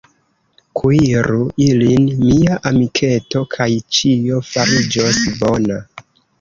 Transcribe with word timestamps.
Kuiru 0.79 1.41
ilin, 1.65 2.07
mia 2.23 2.57
amiketo, 2.71 3.45
kaj 3.55 3.69
ĉio 3.99 4.43
fariĝos 4.51 5.25
bona. 5.41 5.83